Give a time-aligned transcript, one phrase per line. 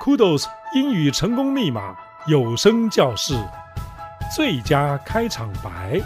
[0.00, 0.44] Kudos
[0.74, 1.96] 英语成功密码
[2.28, 3.34] 有声教室
[4.34, 6.00] 最佳开场白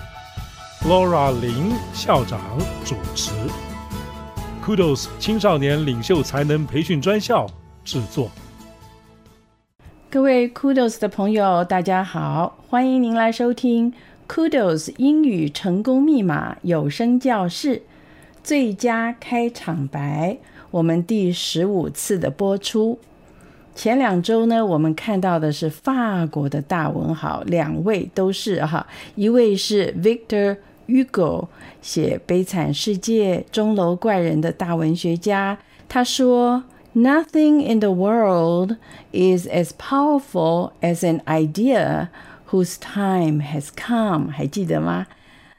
[0.88, 2.40] ，Laura 林校长
[2.86, 3.30] 主持
[4.64, 7.46] ，Kudos 青少年领袖才能培训专校
[7.84, 8.30] 制作。
[10.10, 13.92] 各位 Kudos 的朋友，大家好，欢迎您来收听
[14.26, 17.82] Kudos 英语成功密码有声教室
[18.42, 20.38] 最佳开场白，
[20.70, 22.98] 我们第十五次的播出。
[23.74, 31.48] 前两周呢，我们看到的是法国的大文豪，两位都是哈，一位是 Victor Hugo，
[31.80, 35.58] 写《悲惨世界》《钟楼怪人》的大文学家。
[35.88, 38.76] 他说：“Nothing in the world
[39.12, 42.08] is as powerful as an idea
[42.50, 45.06] whose time has come。”还记得吗？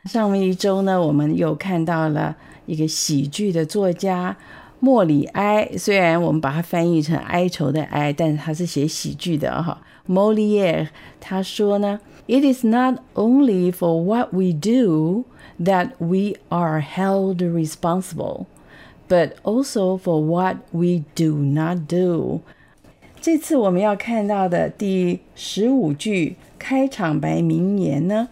[0.05, 2.35] 上面一周呢，我们又看到了
[2.67, 4.37] 一个喜剧的作家。
[4.82, 9.80] 莫里埃，虽然我们把它翻译成哀愁的哀，但是他是写喜剧的哈。
[10.08, 10.88] Molière
[11.20, 15.24] 他说呢，It is not only for what we do
[15.60, 18.46] that we are held responsible,
[19.08, 22.40] but also for what we do not do。
[23.20, 28.28] 这次我们要看到的第十五句开场白名言呢，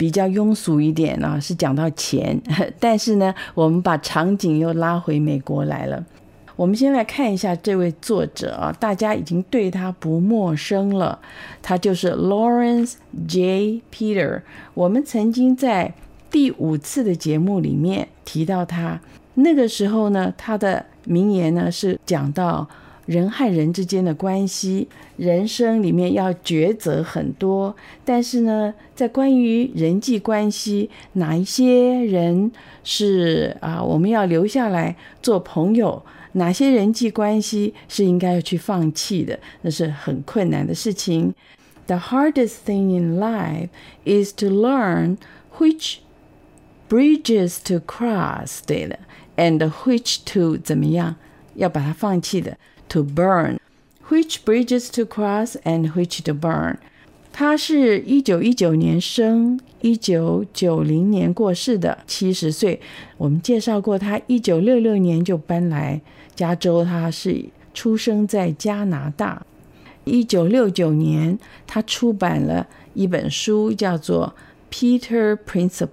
[0.00, 2.40] 比较庸俗一点啊，是讲到钱，
[2.80, 6.02] 但是呢，我们把场景又拉回美国来了。
[6.56, 11.18] 我们先来看一下这位作者啊，大家已经对他不陌生了，
[11.60, 12.94] 他就是 Lawrence
[13.28, 13.82] J.
[13.92, 14.40] Peter。
[14.72, 15.92] 我们曾经在
[16.30, 18.98] 第五次的节目里面提到他，
[19.34, 22.66] 那个时候呢，他的名言呢是讲到。
[23.10, 32.52] 人和人之间的关系，人生里面要抉择很多，但是呢，在关于人际关系，哪一些人
[32.84, 36.00] 是啊，我们要留下来做朋友，
[36.34, 41.34] 哪些人际关系是应该要去放弃的，那是很困难的事情。
[41.88, 43.70] The hardest thing in life
[44.04, 45.16] is to learn
[45.58, 45.96] which
[46.88, 48.96] bridges to cross，对了
[49.36, 51.16] ，and which to 怎么样，
[51.56, 52.56] 要把它放弃的。
[52.90, 53.58] To burn,
[54.08, 56.78] which bridges to cross and which to burn。
[57.32, 62.80] 他是一九一九年生，一九九零年过世的，七十岁。
[63.16, 66.00] 我们介绍过他，一九六六年就搬来
[66.34, 66.84] 加州。
[66.84, 69.46] 他是出生在加拿大。
[70.02, 74.34] 一九六九年，他出版了一本书，叫做
[74.74, 75.88] 《Peter Principle》，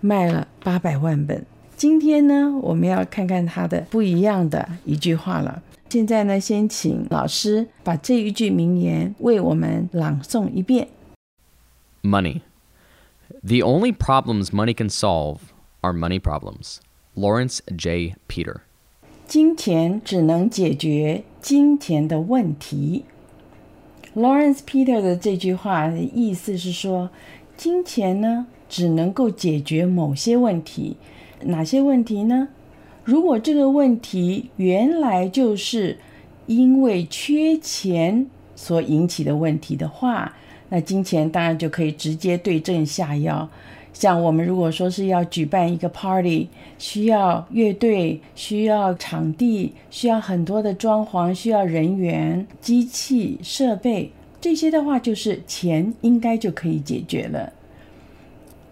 [0.00, 1.46] 卖了八百万本。
[1.76, 5.62] 今天呢，我们要看看他的不一样的一句话了。
[5.94, 10.88] 现在呢，先请老师把这一句名言为我们朗诵一遍。
[12.02, 12.40] Money.
[13.44, 15.36] The only problems money can solve
[15.82, 16.78] are money problems.
[17.14, 18.16] Lawrence J.
[18.26, 18.62] Peter.
[19.28, 23.04] 金钱只能解决金钱的问题。
[24.16, 27.10] Lawrence Peter 的这句话的意思是说，
[27.56, 30.96] 金钱呢，只能够解决某些问题。
[31.42, 32.48] 哪些问题呢？
[33.04, 35.96] 如果这个问题原来就是
[36.46, 38.26] 因为缺钱
[38.56, 40.34] 所引起的问题的话，
[40.70, 43.48] 那金钱当然就可以直接对症下药。
[43.92, 46.48] 像我们如果说是要举办一个 party，
[46.78, 54.10] 需要乐队、需要场地、需要很多的装潢、需要人员、机器设备
[54.40, 57.52] 这些的话，就是钱应该就可以解决了。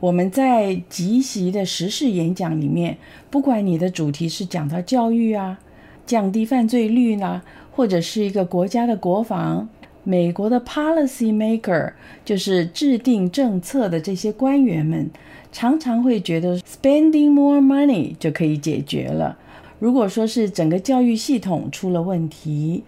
[0.02, 2.98] 我们在即席的时事演讲里面，
[3.30, 5.60] 不管你的主题是讲到教育啊、
[6.04, 7.40] 降低犯罪率呢，
[7.70, 9.68] 或者是一个国家的国防，
[10.02, 11.92] 美国的 policy maker
[12.24, 15.08] 就是制定政策的这些官员们，
[15.52, 19.38] 常常会觉得 spending more money 就可以解决了。
[19.78, 22.82] 如果说是整个教育系统出了问题，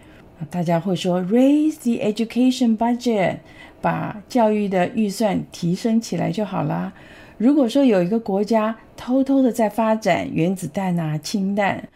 [0.49, 3.37] 大家会说 raise the education budget。
[3.85, 6.91] 把教育的预算提升起来就好啦。
[7.37, 11.87] 如果说有一个国家偷偷的在发展原子弹啊、氢弹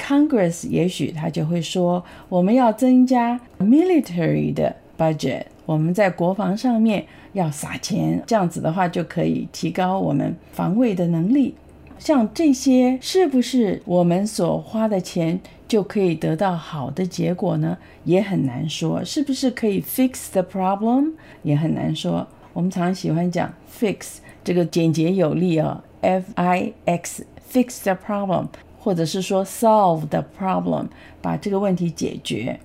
[0.00, 7.04] ，Congress 也许他就会说，我们要增加 military 的 budget，我们在国防上面
[7.34, 11.54] 要撒钱，这样子的话就可以提高我们防卫的能力。
[11.98, 17.76] 像这些是不是我们所花的钱就可以得到好的结果呢？
[18.04, 19.04] 也很难说。
[19.04, 21.12] 是不是可以 fix the problem？
[21.42, 22.26] 也很难说。
[22.52, 28.46] 我们常喜欢讲 fix 这个简洁有力哦，F I X fix the problem，
[28.78, 30.86] 或者是说 solve the problem，
[31.20, 32.58] 把这个问题解决。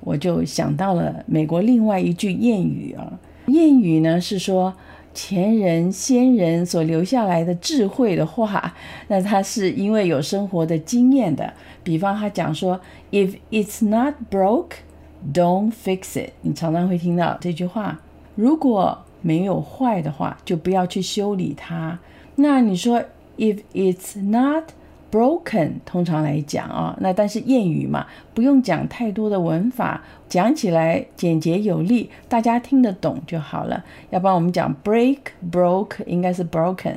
[0.00, 4.74] 我就想到了美国另外一句谚语啊，谚语呢是说。
[5.14, 8.74] 前人先人所留下来的智慧的话，
[9.08, 11.52] 那他是因为有生活的经验的。
[11.82, 14.76] 比方他讲说，If it's not broke,
[15.32, 16.30] don't fix it。
[16.42, 18.00] 你常常会听到这句话。
[18.36, 21.98] 如果没有坏的话，就不要去修理它。
[22.36, 23.02] 那你说
[23.36, 24.64] ，if it's not
[25.10, 33.84] broken，通常来讲啊，那但是谚语嘛，不用讲太多的文法，讲起来简洁有力，大家听得懂就好了。
[34.10, 35.18] 要不然我们讲 break
[35.50, 36.96] broke 应该是 broken。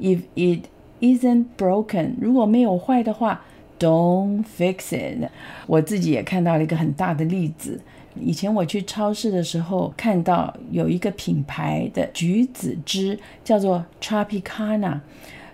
[0.00, 0.66] If it
[1.00, 3.42] isn't broken，如果没有坏的话
[3.78, 5.30] ，don't fix it。
[5.66, 7.80] 我自己也看到了一个很大的例子。
[8.20, 14.98] 以前我去超市的时候，看到有一个品牌的橘子汁叫做 Tropicana。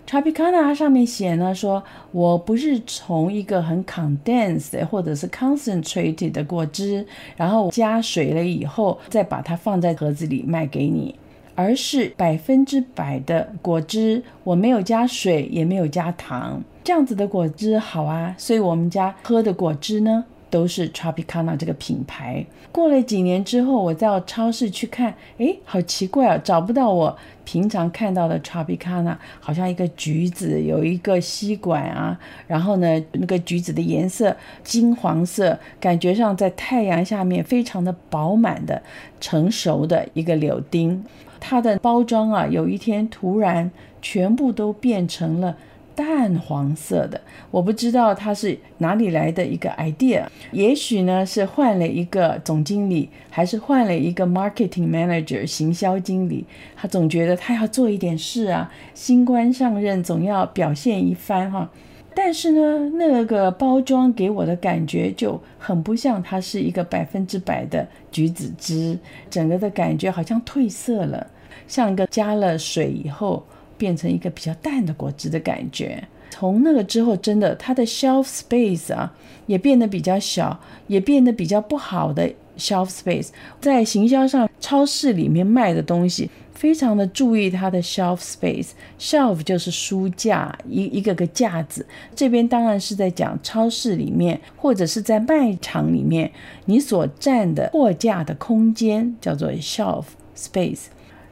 [0.08, 7.06] Tropicana 上面写呢，说我不是从一个很 condensed 或者是 concentrated 的果汁，
[7.36, 11.14] 然后加水了以后再把它放在盒子里卖给你，
[11.54, 20.24] 而是百分之百的果汁，我没有加水，也没有加糖，这样子的果汁好啊，所以我们家喝的果汁呢，
[20.54, 22.46] 都是 Tropicana 这个品牌。
[22.70, 32.16] 过了几年之后，我到超市去看，诶，好奇怪啊，找不到我平常看到的 Tropicana，好像一个橘子，有一个吸管啊，
[32.46, 38.80] 然后呢，那个橘子的颜色金黄色，感觉上在太阳下面非常的饱满的
[39.20, 41.04] 成熟的一个柳丁。
[41.40, 43.68] 它的包装啊，有一天突然
[44.00, 45.56] 全部都变成了。
[45.96, 47.20] 淡黄色的，
[47.50, 56.44] 我不知道它是哪里来的一个 idea，也许呢是换了一个总经理，还是换了一个 marketing manager 行销经理，
[56.75, 61.70] 他总觉得他要做一点事啊，新官上任总要表现一番哈。
[62.17, 68.99] 但是呢，那个包装给我的感觉就很不像它是一个百分之百的橘子汁，
[69.29, 71.26] 整个的感觉好像褪色了，
[71.67, 73.44] 像一个加了水以后。
[73.76, 76.03] 变成一个比较淡的果汁的感觉。
[76.31, 79.15] 从那个之后，真的它的 shelf space 啊，
[79.47, 82.29] 也变得比较小，也变得比较不好的
[82.59, 83.29] shelf space。
[83.61, 88.71] 在行销上，超市里面卖的东西，非常的注意它的 shelf space。
[88.99, 91.87] shelf 就是书架，一一个个架子。
[92.17, 96.32] 这边当然是在讲超市里面，或者是在卖场里面，
[96.65, 100.06] 你所占的货架的空间叫做 shelf
[100.37, 100.87] space。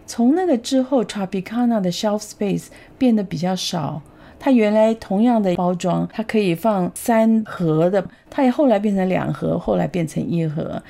[0.06, 2.66] 从那个之后，Tropicana 的 shelf space
[2.98, 4.02] 变得比较少。
[4.38, 10.82] 它原来同样的包装，它可以放三盒的，它也后来变成两盒，后来变成一盒。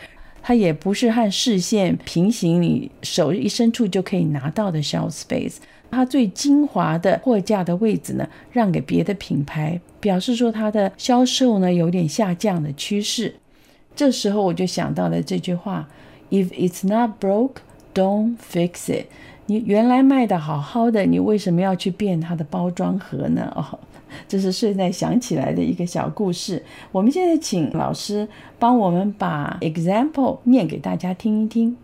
[0.42, 5.56] 它也不是和视线平行，你手一伸出就可以拿到的 shelf space。
[5.90, 13.34] 它最精华的货架的位置呢，让给别的品牌，表示说它的销售呢有点下降的趋势。
[13.94, 15.86] 这时候我就想到了这句话
[16.30, 17.56] ：If it's not broke。
[17.93, 19.07] Don't fix it。
[19.47, 23.51] 你原来卖的好好的，你为什么要去变它的包装盒呢？
[23.55, 23.79] 哦，
[24.27, 26.63] 这是现在想起来的一个小故事。
[26.91, 28.27] 我们现在请老师
[28.59, 31.77] 帮我们把 example 念给大家听一听。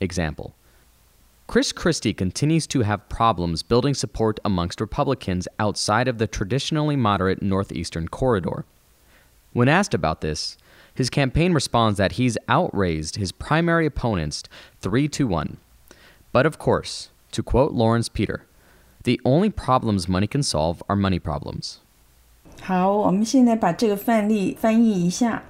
[0.00, 0.50] Example.
[1.46, 7.42] Chris Christie continues to have problems building support amongst Republicans outside of the traditionally moderate
[7.42, 8.64] Northeastern corridor.
[9.52, 10.56] When asked about this,
[10.96, 14.42] His campaign responds that he's outraised his primary opponents
[14.80, 15.56] 3 to 1.
[16.32, 18.42] But of course, to quote Lawrence Peter,
[19.04, 21.76] the only problems money can solve are money problems.
[22.60, 25.42] 好，我们现在把这个范例翻译一下。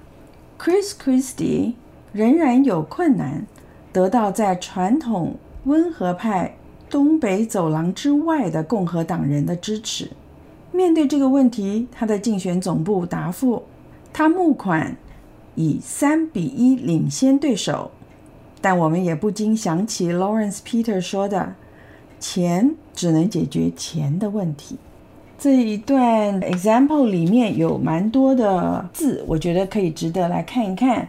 [0.57, 1.73] Chris Christie
[2.13, 3.45] 仍然有困难
[3.91, 6.55] 得到在传统温和派
[6.89, 10.11] 东北走廊之外的共和党人的支持。
[10.71, 13.63] 面对这个问题，他的竞选总部答复：
[14.13, 14.95] 他募款。
[15.58, 17.90] 以三比一领先对手，
[18.60, 21.52] 但我们也不禁想起 Lawrence Peter 说的
[22.20, 24.78] ：“钱只能解决钱的问题。”
[25.36, 31.08] 这一段 example 里面有蛮多的字，我觉得可以值得来看一看。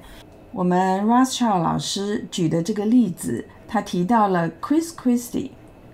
[0.52, 5.52] 我们 Rothschild 老师举的这个例子，他提到了 Chris Christie。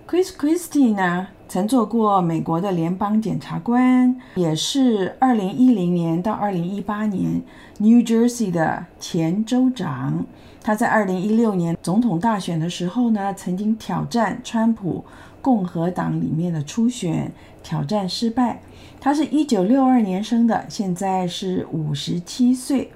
[0.08, 7.40] Chris Christie 呢，曾做过美国的联邦检察官，也是二零一零年到二零一八年
[7.78, 10.26] New Jersey 的前州长。
[10.60, 15.04] 他在二零一六年总统大选的时候呢，曾经挑战川普
[15.40, 17.30] 共和党里面的初选，
[17.62, 18.60] 挑战失败。
[19.00, 22.90] 他是一九六二年生的，现在是五十七岁。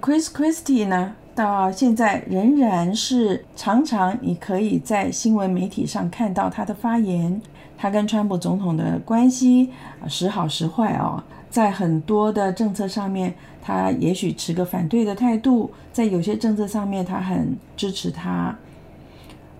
[0.00, 7.40] Chris Christie 呢，到现在仍然是常常你可以在新闻媒体上看到他的发言。
[7.84, 9.68] 他跟川普总统的关系
[10.08, 18.56] 时好时坏哦，在很多的政策上面，他也许持个反对的态度；在有些政策上面，他很支持他。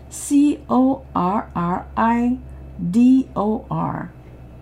[0.10, 2.38] ，c o r r i
[2.92, 4.10] d o r，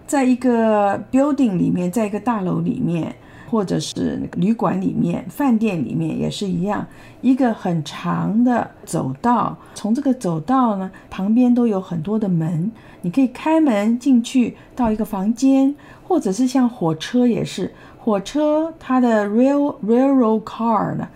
[0.08, 3.16] 在一个 building 里面，在一个大楼里面。
[3.48, 6.86] 或者是旅馆里面、饭店里面也是一样，
[7.22, 9.56] 一个很长的走道。
[9.76, 12.70] 从这个走道呢，旁边都有很多的门，
[13.02, 17.72] 你可以开门进去到一个房间，或者是像火车也是，
[18.06, 21.08] 火车它的 rail railroad car 呢，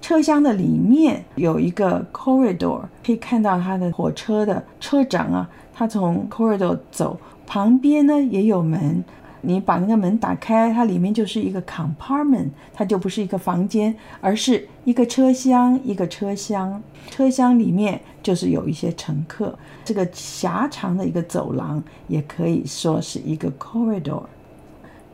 [0.00, 9.02] 车厢的里面有一个 corridor，可以看到它的火车的车长啊，他从 corridor 走，旁边呢也有门。
[9.40, 16.80] 你把那个门打开，它里面就是一个 compartment，它就不是一个房间，而是一个车厢，一个车厢。
[17.10, 19.58] 车厢里面就是有一些乘客。
[19.84, 24.22] 这个狭长的一个走廊也可以说是一个 corridor。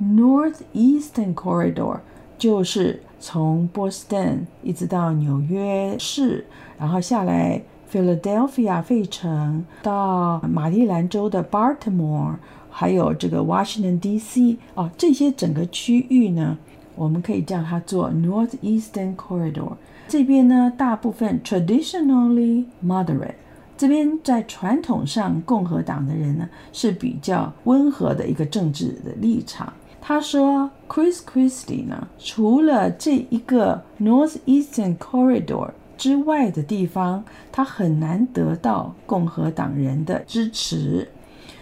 [0.02, 2.00] Northeastern Corridor
[2.36, 6.44] 就是从波士顿一直到纽约市，
[6.78, 12.36] 然后下来 Philadelphia 费城，到马里兰州的 Baltimore。
[12.76, 14.58] 还有这个 Washington D.C.
[14.74, 16.58] 哦，这些整个区域呢，
[16.96, 19.74] 我们可以叫它做 Northeastern Corridor。
[20.08, 23.36] 这边呢，大部分 traditionally moderate，
[23.76, 29.72] 这边在传统上共和党的人呢是比较温和的一个政治的立场。
[30.06, 41.08] 他说，Chris Christie 呢，除了这一个 Northeastern Corridor 之外的地方，他很难得到共和党人的支持。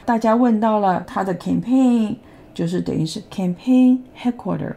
[0.05, 2.17] 大家问到了他的 campaign，
[2.53, 4.75] 就是等于是 campaign headquarter。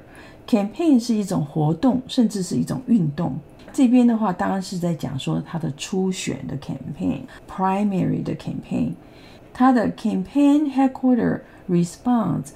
[0.48, 3.36] campaign 是一种活动，甚至是一种运动。
[3.74, 8.91] 这边的话，当然是在讲说他的初选的 campaign，primary 的 campaign。
[9.51, 12.50] 他的 campaign headquarter response，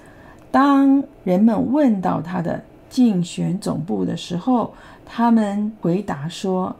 [0.51, 4.73] 当人们问到他的竞选总部的时候，
[5.05, 6.75] 他们回答说：“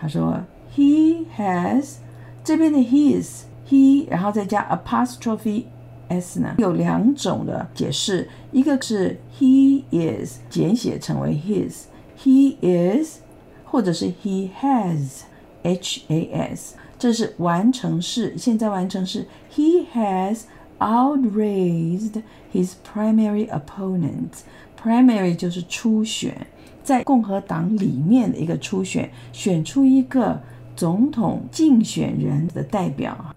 [0.00, 0.40] 他说
[0.74, 1.96] he has
[2.42, 5.64] 这边的 his。” he，然后再加 apostrophe
[6.08, 13.18] s 呢，有两种的解释，一个是 he is 简写成为 his，he is，
[13.66, 20.44] 或者是 he has，h a s，这是完成式，现在完成式，he has
[20.78, 26.46] outraised his primary opponent，primary 就是初选，
[26.82, 30.40] 在共和党里面的一个初选，选出一个
[30.76, 33.34] 总统竞选人的代表。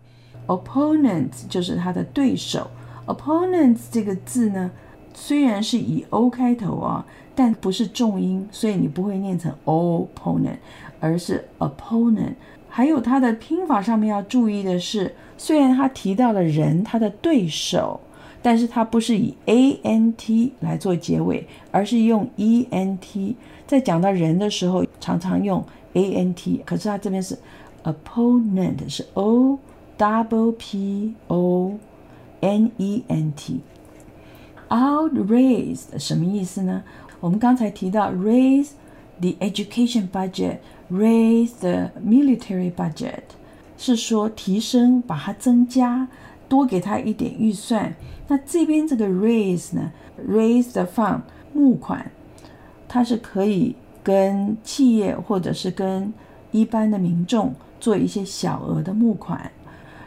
[0.47, 2.69] Opponents 就是他的对手。
[3.05, 4.71] Opponents 这个字呢，
[5.13, 10.57] 虽然是以 o 开头啊，但不是重音，所以你不会念成 opponent，
[10.99, 12.33] 而是 opponent。
[12.71, 17.99] 还有它的拼法上面要注意的是，虽然他提到了人，他的对手，
[18.41, 23.35] 但是他不是以 a n t 来做结尾，而是用 e n t。
[23.67, 25.63] 在讲到人的时候，常常用
[25.93, 27.37] a n t，可是他这边是
[27.83, 29.59] opponent，是 o。
[29.97, 31.77] Double P O
[32.39, 33.33] N E N
[34.67, 36.81] T，outraised 什么意思呢？
[37.19, 38.69] 我们刚才提到 raise
[39.19, 40.57] the education budget
[40.91, 43.23] raise the military budget
[43.77, 46.07] 是说提升把它增加
[46.49, 47.93] 多给他一点预算。
[48.27, 49.91] 那这边这个 raise 呢
[50.27, 51.21] raise the fund
[51.53, 52.11] 木款
[52.87, 56.13] 它是可以跟企业或者是跟
[56.51, 59.51] 一般的民众做一些小额的募款。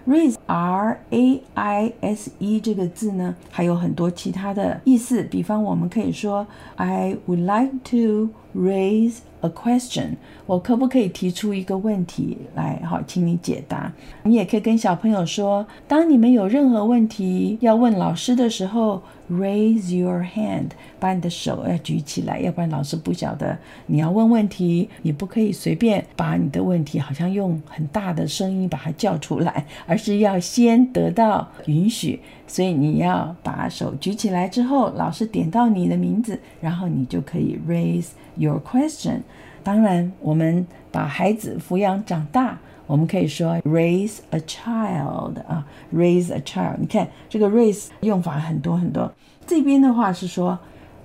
[0.07, 5.23] raise R A I S E 这个字呢，还有很多其他的意思。
[5.25, 6.47] 比方，我们可以说
[6.77, 10.17] ，I would like to raise a question。
[10.47, 12.81] 我可不可以提出一个问题来？
[12.85, 13.91] 好，请你解答。
[14.25, 20.69] 你也可以跟小朋友说，当你们有任何问题要问老师的时候，raise your hand，
[21.01, 24.91] 把你的手要举起来，要不然老师不晓得你要问问题。
[25.01, 32.21] 你不可以随便把你的问题好像用很大的声音把它叫出来，而是要要先得到允许。
[32.47, 39.23] 所以你要把手举起来之后，老师点到你的名字，然后你就可以 raise your question。
[39.63, 46.77] 当然，我们把孩子抚养长大，我们可以说 raise a child 啊，raise a child。
[46.79, 49.11] 你看这个 raise 用法很多很多。
[49.47, 50.59] 这边的话是说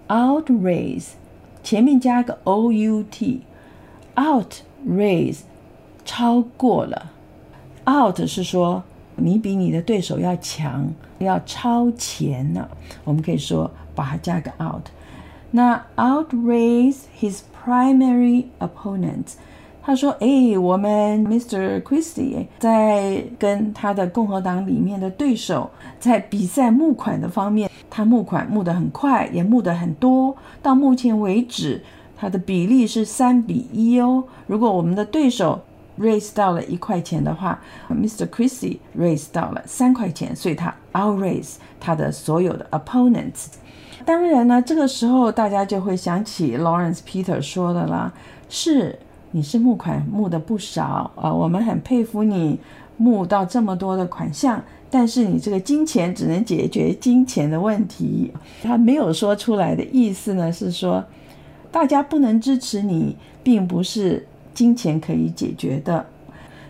[0.10, 1.12] outraise，
[1.64, 5.40] 前面加个 out，outraise
[6.04, 7.14] 超过了。
[7.88, 8.84] out 是说
[9.20, 10.88] 你比你的对手要强，
[11.20, 12.70] 要超前了。
[13.04, 14.86] 我们可以说把它加个 out。
[15.52, 19.34] 那 outraise his primary opponent，
[19.82, 21.82] 他说：“哎，我们 Mr.
[21.82, 30.36] Christie 在跟他的共和党里面的对手在比赛募款的方面，他募款募得很快，也募得很多。
[30.62, 31.82] 到目前为止，
[32.16, 34.24] 他的比例是三比一哦。
[34.46, 35.60] 如果我们的对手
[36.00, 38.26] raise 到了一块钱的话，Mr.
[38.28, 43.48] Christie raise 到了三块钱，所以他 outraise 他的所有的 opponents。
[44.06, 48.12] 当然呢，这个时候大家就会想起 Lawrence Peter 说的啦，
[48.50, 48.98] 是。”
[49.32, 52.60] 你是募款募的不少啊，我们很佩服你
[52.98, 58.34] 募到这么多的款项，但是你这个金钱只能解决金钱的问题。
[58.64, 61.06] 他没有说出来的意思呢，是说
[61.72, 64.26] 大家不能支持你，并不是
[64.60, 66.06] 金钱可以解决的。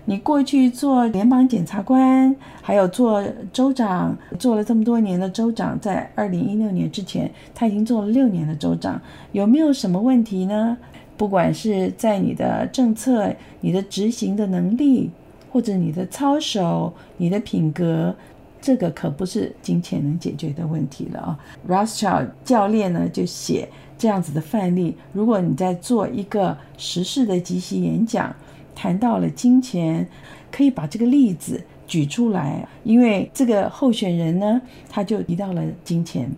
[0.06, 10.78] 你过去做联邦检察官，还有做州长，做了这么多年的州长，在二零一六年之前，他已经做了六年的州长，有没有什么问题呢？
[11.18, 15.10] 不管是在你的政策、你的执行的能力，
[15.52, 18.16] 或者你的操守、你的品格，
[18.62, 21.40] 这个可不是金钱能解决的问题了啊。
[21.68, 28.36] Rothschild 教练呢就写这样子的范例：如果你在做一个时事的即席演讲，
[28.76, 30.08] 谈到了金钱，
[30.52, 36.30] 可以把这个例子举出来，因为这个候选人呢，他就提到了金钱。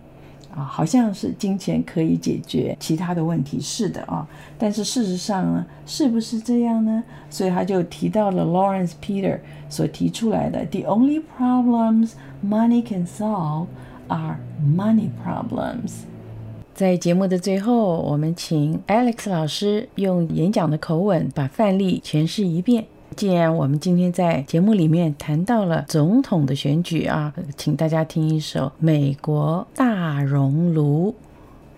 [0.54, 4.26] 啊，好像是金钱可以解决其他的问题，是的啊。
[4.58, 7.02] 但是事实上呢，是不是这样呢？
[7.30, 12.12] 所以他就提到了 Lawrence Peter 所提出来的：“The only problems
[12.46, 13.66] money can solve
[14.08, 16.02] are money problems。”
[16.74, 22.86] 在节目的最后，我们请 Alex 老师用演讲的口吻把范例诠释一遍。
[23.16, 31.10] 既然我们今天在节目里面谈到了总统的选举啊，请大家听一首《美国大熔炉》。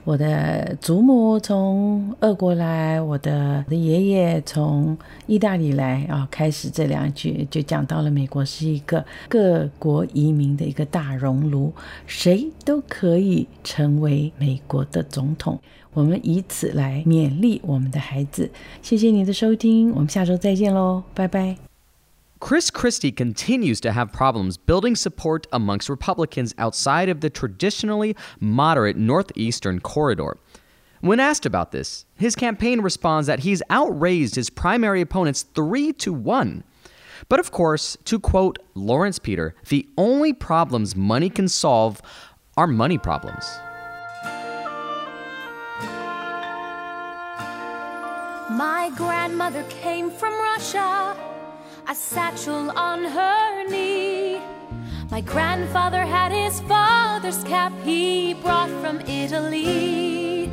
[0.05, 6.29] 我的祖母从俄国来，我的爷爷从意大利来啊。
[6.31, 11.73] 开始这两句就讲到了美国是一个各国移民的一个大熔炉，
[12.07, 15.59] 谁都可以成为美国的总统。
[15.94, 18.52] 我们以此来勉励我们的孩子。
[18.82, 21.58] 谢谢你的收听，我们下周再见喽，拜拜。
[22.40, 29.82] Chris Christie continues to have problems building support amongst Republicans outside of the traditionally moderate Northeastern
[29.82, 30.38] corridor.
[31.02, 36.14] When asked about this, his campaign responds that he's outraised his primary opponents 3 to
[36.14, 36.64] 1.
[37.28, 42.02] But of course, to quote Lawrence Peter, the only problems money can solve
[42.56, 43.60] are money problems.
[48.85, 51.17] My grandmother came from Russia
[51.89, 54.43] a satchel on her knee.
[55.11, 60.51] My grandfather had his father's cap he brought from Italy.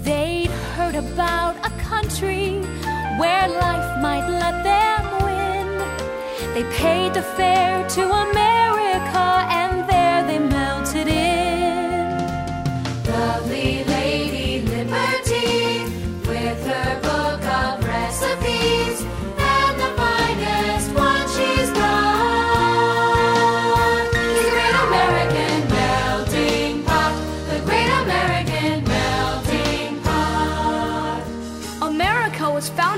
[0.00, 2.62] They'd heard about a country
[3.20, 5.68] where life might let them win.
[6.54, 9.26] They paid the fare to America
[9.60, 9.87] and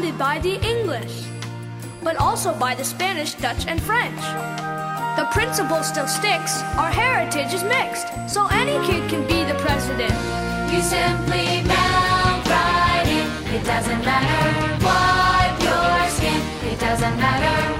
[0.08, 1.24] by the English,
[2.02, 4.18] but also by the Spanish, Dutch, and French.
[5.18, 10.14] The principle still sticks, our heritage is mixed, so any kid can be the president.
[10.72, 16.40] You simply melt right in, it doesn't matter what your skin,
[16.72, 17.79] it doesn't matter